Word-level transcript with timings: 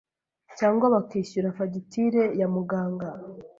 cyangwa 0.59 0.85
bakishyura 0.93 1.55
fagitire 1.57 2.23
ya 2.39 2.47
muganga, 2.53 3.09